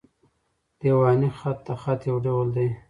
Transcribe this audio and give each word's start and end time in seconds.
دېواني 0.81 1.29
خط؛ 1.37 1.57
د 1.67 1.67
خط 1.81 2.01
یو 2.09 2.17
ډول 2.25 2.47
دﺉ. 2.55 2.69